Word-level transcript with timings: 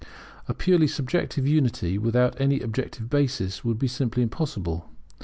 A 0.47 0.55
purely 0.55 0.87
subjective 0.87 1.47
unity, 1.47 1.99
without 1.99 2.41
any 2.41 2.59
objective 2.59 3.07
basis, 3.07 3.63
would 3.63 3.77
be 3.77 3.87
simply 3.87 4.23
impossible. 4.23 4.89